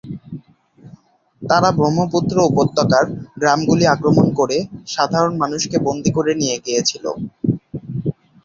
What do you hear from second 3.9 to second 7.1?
আক্রমণ করে সাধারণ মানুষকে বন্দী করে নিয়ে গিয়েছিল।